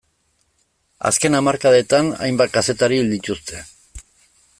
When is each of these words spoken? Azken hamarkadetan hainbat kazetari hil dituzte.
Azken 1.09 1.39
hamarkadetan 1.39 2.09
hainbat 2.29 2.55
kazetari 2.57 2.99
hil 3.03 3.13
dituzte. 3.17 3.63